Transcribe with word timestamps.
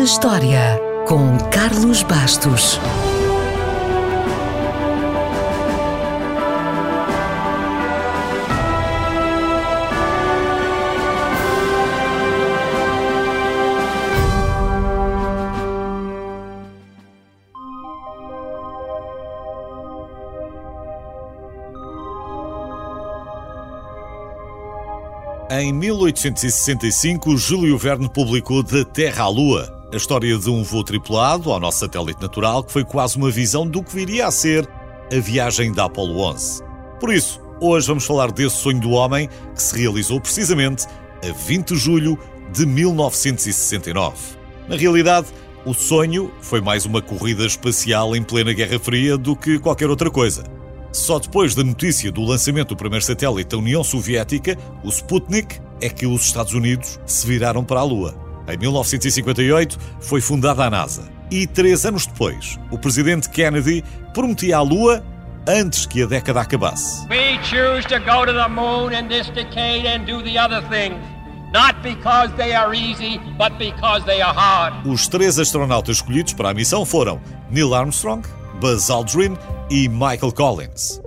na 0.00 0.04
História, 0.04 0.80
com 1.06 1.36
Carlos 1.50 2.02
Bastos. 2.02 2.80
Em 25.50 25.74
1865, 25.74 27.36
Júlio 27.36 27.76
Verne 27.76 28.08
publicou 28.08 28.62
Da 28.62 28.82
Terra 28.82 29.24
à 29.24 29.28
Lua, 29.28 29.79
a 29.92 29.96
história 29.96 30.38
de 30.38 30.48
um 30.48 30.62
voo 30.62 30.84
tripulado 30.84 31.50
ao 31.50 31.58
nosso 31.58 31.80
satélite 31.80 32.22
natural 32.22 32.62
que 32.62 32.72
foi 32.72 32.84
quase 32.84 33.16
uma 33.16 33.30
visão 33.30 33.66
do 33.66 33.82
que 33.82 33.94
viria 33.94 34.26
a 34.26 34.30
ser 34.30 34.68
a 35.12 35.20
viagem 35.20 35.72
da 35.72 35.86
Apollo 35.86 36.20
11. 36.20 36.62
Por 37.00 37.12
isso, 37.12 37.40
hoje 37.60 37.88
vamos 37.88 38.04
falar 38.04 38.30
desse 38.30 38.56
sonho 38.56 38.80
do 38.80 38.90
homem 38.90 39.28
que 39.54 39.62
se 39.62 39.76
realizou 39.76 40.20
precisamente 40.20 40.86
a 41.28 41.32
20 41.32 41.68
de 41.68 41.76
julho 41.76 42.18
de 42.52 42.64
1969. 42.64 44.16
Na 44.68 44.76
realidade, 44.76 45.26
o 45.64 45.74
sonho 45.74 46.32
foi 46.40 46.60
mais 46.60 46.86
uma 46.86 47.02
corrida 47.02 47.44
espacial 47.44 48.14
em 48.14 48.22
plena 48.22 48.52
Guerra 48.52 48.78
Fria 48.78 49.18
do 49.18 49.34
que 49.34 49.58
qualquer 49.58 49.90
outra 49.90 50.10
coisa. 50.10 50.44
Só 50.92 51.18
depois 51.18 51.54
da 51.54 51.64
notícia 51.64 52.10
do 52.12 52.22
lançamento 52.22 52.68
do 52.70 52.76
primeiro 52.76 53.04
satélite 53.04 53.50
da 53.50 53.58
União 53.58 53.82
Soviética, 53.82 54.56
o 54.84 54.88
Sputnik, 54.88 55.60
é 55.80 55.88
que 55.88 56.06
os 56.06 56.22
Estados 56.22 56.52
Unidos 56.52 57.00
se 57.06 57.26
viraram 57.26 57.64
para 57.64 57.80
a 57.80 57.84
Lua. 57.84 58.29
Em 58.52 58.56
1958 58.56 59.78
foi 60.00 60.20
fundada 60.20 60.64
a 60.64 60.70
NASA. 60.70 61.08
E 61.30 61.46
três 61.46 61.86
anos 61.86 62.06
depois, 62.06 62.58
o 62.70 62.78
presidente 62.78 63.30
Kennedy 63.30 63.84
prometia 64.12 64.56
a 64.56 64.62
Lua 64.62 65.04
antes 65.46 65.86
que 65.86 66.02
a 66.02 66.06
década 66.06 66.40
acabasse. 66.40 67.06
We 67.08 67.38
choose 67.44 67.86
to 67.88 68.00
go 68.00 68.26
to 68.26 68.32
the 68.32 68.48
moon 68.48 68.92
in 68.92 69.08
this 69.08 69.28
decade 69.30 69.86
and 69.86 70.04
do 70.04 70.22
the 70.22 70.38
other 70.38 70.62
things. 70.68 70.98
Not 71.52 71.82
because 71.82 72.32
they 72.36 72.52
are 72.52 72.74
easy, 72.74 73.18
but 73.36 73.58
because 73.58 74.04
they 74.04 74.20
are 74.22 74.36
hard. 74.36 74.86
Os 74.86 75.08
três 75.08 75.38
astronautas 75.38 75.96
escolhidos 75.96 76.32
para 76.32 76.50
a 76.50 76.54
missão 76.54 76.84
foram 76.84 77.20
Neil 77.50 77.74
Armstrong, 77.74 78.22
Buzz 78.60 78.88
Aldrin 78.88 79.36
e 79.68 79.88
Michael 79.88 80.32
Collins. 80.32 81.00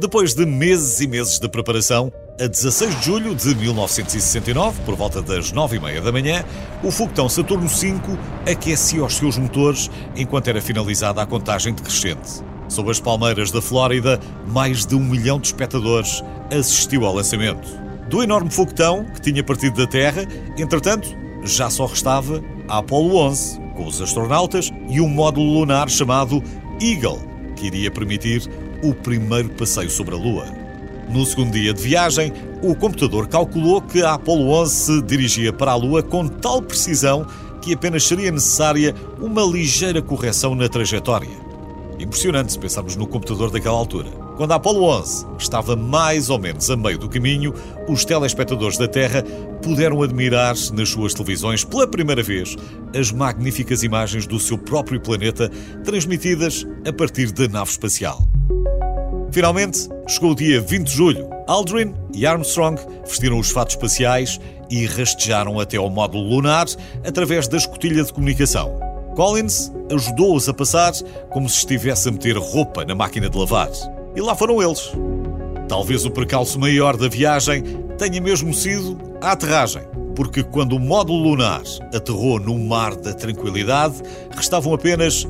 Depois 0.00 0.34
de 0.34 0.44
meses 0.44 1.00
e 1.00 1.06
meses 1.06 1.38
de 1.38 1.48
preparação, 1.48 2.12
a 2.42 2.48
16 2.48 2.98
de 2.98 3.06
julho 3.06 3.36
de 3.36 3.54
1969, 3.54 4.80
por 4.84 4.96
volta 4.96 5.22
das 5.22 5.52
9h30 5.52 6.00
da 6.00 6.10
manhã, 6.10 6.44
o 6.82 6.90
foguetão 6.90 7.28
Saturno 7.28 7.68
V 7.68 7.94
aquecia 8.50 9.04
os 9.04 9.14
seus 9.14 9.38
motores 9.38 9.88
enquanto 10.16 10.48
era 10.48 10.60
finalizada 10.60 11.22
a 11.22 11.26
contagem 11.26 11.72
decrescente. 11.72 12.42
Sob 12.68 12.90
as 12.90 12.98
palmeiras 12.98 13.52
da 13.52 13.62
Flórida, 13.62 14.18
mais 14.48 14.84
de 14.84 14.96
um 14.96 15.04
milhão 15.04 15.38
de 15.38 15.46
espectadores 15.46 16.24
assistiu 16.50 17.06
ao 17.06 17.14
lançamento. 17.14 17.68
Do 18.08 18.24
enorme 18.24 18.50
foguetão 18.50 19.04
que 19.04 19.20
tinha 19.20 19.44
partido 19.44 19.76
da 19.76 19.86
Terra, 19.86 20.26
entretanto, 20.58 21.16
já 21.44 21.70
só 21.70 21.86
restava 21.86 22.42
a 22.68 22.78
Apollo 22.78 23.18
11, 23.18 23.60
com 23.76 23.86
os 23.86 24.02
astronautas 24.02 24.72
e 24.88 25.00
um 25.00 25.08
módulo 25.08 25.60
lunar 25.60 25.88
chamado 25.88 26.42
Eagle, 26.80 27.22
que 27.54 27.66
iria 27.66 27.90
permitir 27.90 28.50
o 28.82 28.92
primeiro 28.92 29.50
passeio 29.50 29.90
sobre 29.90 30.16
a 30.16 30.18
Lua. 30.18 30.61
No 31.12 31.26
segundo 31.26 31.52
dia 31.52 31.74
de 31.74 31.82
viagem, 31.82 32.32
o 32.62 32.74
computador 32.74 33.28
calculou 33.28 33.82
que 33.82 34.02
a 34.02 34.14
Apollo 34.14 34.48
11 34.48 34.74
se 34.74 35.02
dirigia 35.02 35.52
para 35.52 35.72
a 35.72 35.74
Lua 35.74 36.02
com 36.02 36.26
tal 36.26 36.62
precisão 36.62 37.26
que 37.60 37.74
apenas 37.74 38.04
seria 38.04 38.30
necessária 38.30 38.94
uma 39.20 39.42
ligeira 39.42 40.00
correção 40.00 40.54
na 40.54 40.70
trajetória. 40.70 41.28
Impressionante 42.00 42.52
se 42.52 42.58
pensarmos 42.58 42.96
no 42.96 43.06
computador 43.06 43.50
daquela 43.50 43.76
altura. 43.76 44.08
Quando 44.38 44.52
a 44.52 44.54
Apollo 44.54 44.84
11 44.84 45.26
estava 45.38 45.76
mais 45.76 46.30
ou 46.30 46.38
menos 46.38 46.70
a 46.70 46.76
meio 46.78 46.96
do 46.96 47.10
caminho, 47.10 47.52
os 47.86 48.06
telespectadores 48.06 48.78
da 48.78 48.88
Terra 48.88 49.22
puderam 49.62 50.02
admirar 50.02 50.54
nas 50.72 50.88
suas 50.88 51.12
televisões 51.12 51.62
pela 51.62 51.86
primeira 51.86 52.22
vez 52.22 52.56
as 52.98 53.12
magníficas 53.12 53.82
imagens 53.82 54.26
do 54.26 54.40
seu 54.40 54.56
próprio 54.56 54.98
planeta 54.98 55.50
transmitidas 55.84 56.66
a 56.88 56.92
partir 56.92 57.30
da 57.32 57.46
nave 57.46 57.70
espacial. 57.70 58.31
Finalmente, 59.32 59.88
chegou 60.06 60.32
o 60.32 60.34
dia 60.34 60.60
20 60.60 60.86
de 60.86 60.92
julho. 60.94 61.30
Aldrin 61.46 61.94
e 62.12 62.26
Armstrong 62.26 62.78
vestiram 63.02 63.38
os 63.38 63.50
fatos 63.50 63.74
espaciais 63.74 64.38
e 64.68 64.84
rastejaram 64.84 65.58
até 65.58 65.78
ao 65.78 65.88
módulo 65.88 66.28
lunar 66.28 66.66
através 67.02 67.48
da 67.48 67.56
escotilha 67.56 68.04
de 68.04 68.12
comunicação. 68.12 68.78
Collins 69.16 69.72
ajudou-os 69.90 70.50
a 70.50 70.54
passar 70.54 70.92
como 71.30 71.48
se 71.48 71.58
estivesse 71.58 72.10
a 72.10 72.12
meter 72.12 72.36
roupa 72.36 72.84
na 72.84 72.94
máquina 72.94 73.30
de 73.30 73.38
lavar. 73.38 73.70
E 74.14 74.20
lá 74.20 74.34
foram 74.34 74.62
eles. 74.62 74.92
Talvez 75.66 76.04
o 76.04 76.10
percalço 76.10 76.60
maior 76.60 76.94
da 76.98 77.08
viagem 77.08 77.62
tenha 77.96 78.20
mesmo 78.20 78.52
sido 78.52 78.98
a 79.22 79.32
aterragem, 79.32 79.82
porque 80.14 80.42
quando 80.42 80.76
o 80.76 80.80
módulo 80.80 81.30
lunar 81.30 81.62
aterrou 81.94 82.38
no 82.38 82.58
mar 82.58 82.94
da 82.96 83.14
tranquilidade, 83.14 83.94
restavam 84.30 84.74
apenas 84.74 85.26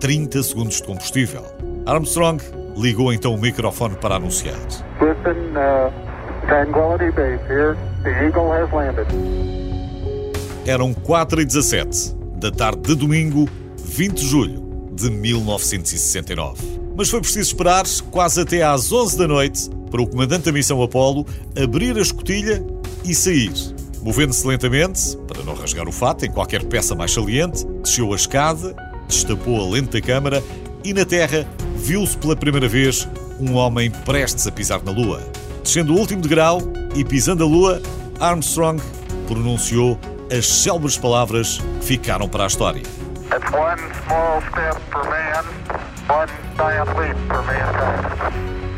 30 0.00 0.42
segundos 0.42 0.76
de 0.76 0.82
combustível. 0.82 1.42
Armstrong 1.86 2.57
ligou 2.78 3.12
então 3.12 3.34
o 3.34 3.38
microfone 3.38 3.96
para 3.96 4.16
anunciar. 4.16 4.56
Uh, 5.00 5.92
Tranquility 6.46 7.10
Base 7.10 7.42
here. 7.48 7.76
The 8.02 8.24
Eagle 8.24 8.52
has 8.52 8.72
landed. 8.72 9.06
Eram 10.64 10.94
4 10.94 11.40
e 11.40 11.44
17 11.44 12.14
da 12.36 12.50
tarde 12.50 12.82
de 12.82 12.94
domingo, 12.94 13.48
20 13.78 14.14
de 14.14 14.26
julho 14.26 14.88
de 14.92 15.10
1969. 15.10 16.80
Mas 16.96 17.10
foi 17.10 17.20
preciso 17.20 17.48
esperar 17.48 17.84
quase 18.10 18.40
até 18.40 18.62
às 18.62 18.92
11 18.92 19.18
da 19.18 19.28
noite 19.28 19.70
para 19.90 20.02
o 20.02 20.06
comandante 20.06 20.44
da 20.44 20.52
missão 20.52 20.82
Apollo 20.82 21.26
abrir 21.60 21.96
a 21.96 22.00
escotilha 22.00 22.64
e 23.04 23.14
sair. 23.14 23.52
Movendo-se 24.02 24.46
lentamente, 24.46 25.16
para 25.26 25.42
não 25.42 25.54
rasgar 25.54 25.88
o 25.88 25.92
fato 25.92 26.24
em 26.24 26.30
qualquer 26.30 26.64
peça 26.64 26.94
mais 26.94 27.12
saliente, 27.12 27.66
desceu 27.82 28.12
a 28.12 28.16
escada, 28.16 28.74
destapou 29.08 29.60
a 29.60 29.70
lente 29.70 30.00
da 30.00 30.00
câmara 30.00 30.42
e 30.84 30.92
na 30.94 31.04
Terra 31.04 31.46
viu-se 31.78 32.16
pela 32.18 32.36
primeira 32.36 32.68
vez 32.68 33.08
um 33.40 33.54
homem 33.54 33.90
prestes 33.90 34.46
a 34.46 34.52
pisar 34.52 34.82
na 34.82 34.92
Lua. 34.92 35.22
Descendo 35.62 35.94
o 35.94 35.98
último 35.98 36.20
degrau 36.20 36.60
e 36.94 37.04
pisando 37.04 37.44
a 37.44 37.46
Lua, 37.46 37.80
Armstrong 38.20 38.82
pronunciou 39.26 39.98
as 40.36 40.46
célebres 40.46 40.96
palavras 40.96 41.60
que 41.80 41.86
ficaram 41.86 42.28
para 42.28 42.44
a 42.44 42.46
história. 42.46 42.82
Man. 43.30 43.76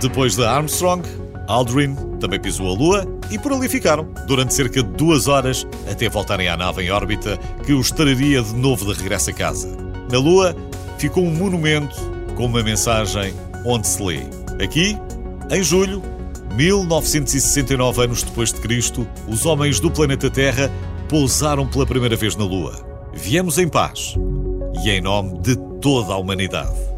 Depois 0.00 0.36
de 0.36 0.44
Armstrong, 0.44 1.02
Aldrin 1.46 1.94
também 2.20 2.40
pisou 2.40 2.70
a 2.70 2.78
Lua 2.78 3.06
e 3.30 3.38
por 3.38 3.52
ali 3.52 3.68
ficaram, 3.68 4.04
durante 4.26 4.54
cerca 4.54 4.82
de 4.82 4.88
duas 4.90 5.28
horas 5.28 5.66
até 5.90 6.08
voltarem 6.08 6.48
à 6.48 6.56
nave 6.56 6.82
em 6.82 6.90
órbita 6.90 7.38
que 7.64 7.72
os 7.72 7.90
traria 7.90 8.42
de 8.42 8.54
novo 8.54 8.86
de 8.86 8.98
regresso 8.98 9.30
a 9.30 9.32
casa. 9.32 9.68
Na 10.10 10.18
Lua 10.18 10.54
ficou 10.98 11.24
um 11.24 11.34
monumento 11.34 12.13
com 12.36 12.46
uma 12.46 12.62
mensagem 12.62 13.34
onde 13.64 13.86
se 13.86 14.02
lê: 14.02 14.20
Aqui, 14.62 14.96
em 15.50 15.62
julho, 15.62 16.02
1969 16.56 18.02
anos 18.02 18.22
depois 18.22 18.52
de 18.52 18.60
Cristo, 18.60 19.06
os 19.28 19.44
homens 19.44 19.80
do 19.80 19.90
planeta 19.90 20.30
Terra 20.30 20.70
pousaram 21.08 21.66
pela 21.66 21.86
primeira 21.86 22.16
vez 22.16 22.36
na 22.36 22.44
Lua. 22.44 22.74
Viemos 23.12 23.58
em 23.58 23.68
paz 23.68 24.14
e 24.84 24.90
em 24.90 25.00
nome 25.00 25.38
de 25.40 25.56
toda 25.80 26.12
a 26.12 26.16
humanidade. 26.16 26.93